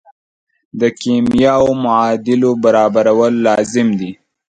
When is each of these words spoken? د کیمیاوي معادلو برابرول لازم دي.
د 0.79 0.81
کیمیاوي 1.01 1.73
معادلو 1.83 2.51
برابرول 2.63 3.33
لازم 3.47 3.87
دي. 3.99 4.11